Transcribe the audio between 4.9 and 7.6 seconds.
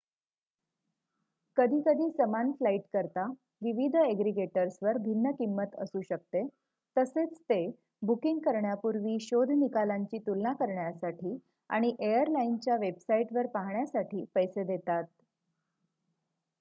भिन्न किंमत असू शकते तसेच ते